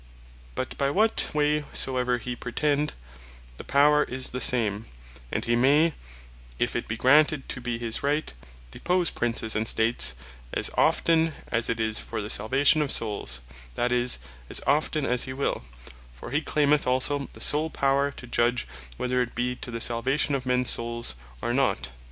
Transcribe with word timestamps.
But 0.55 0.75
by 0.79 0.89
what 0.89 1.29
way 1.31 1.63
soever 1.73 2.17
he 2.17 2.35
pretend, 2.35 2.93
the 3.57 3.63
Power 3.63 4.03
is 4.05 4.31
the 4.31 4.41
same; 4.41 4.85
and 5.31 5.45
he 5.45 5.55
may 5.55 5.93
(if 6.57 6.75
it 6.75 6.87
bee 6.87 6.97
granted 6.97 7.47
to 7.49 7.61
be 7.61 7.77
his 7.77 8.01
Right) 8.01 8.33
depose 8.71 9.11
Princes 9.11 9.55
and 9.55 9.67
States, 9.67 10.15
as 10.55 10.71
often 10.75 11.35
as 11.49 11.69
it 11.69 11.79
is 11.79 11.99
for 11.99 12.19
the 12.19 12.31
Salvation 12.31 12.81
of 12.81 12.91
Soules, 12.91 13.41
that 13.75 13.91
is, 13.91 14.17
as 14.49 14.59
often 14.65 15.05
as 15.05 15.25
he 15.25 15.33
will; 15.33 15.61
for 16.15 16.31
he 16.31 16.41
claimeth 16.41 16.87
also 16.87 17.29
the 17.33 17.39
Sole 17.39 17.69
Power 17.69 18.09
to 18.09 18.25
Judge, 18.25 18.65
whether 18.97 19.21
it 19.21 19.35
be 19.35 19.55
to 19.57 19.69
the 19.69 19.79
salvation 19.79 20.33
of 20.33 20.47
mens 20.47 20.71
Souls, 20.71 21.13
or 21.43 21.53
not. 21.53 21.91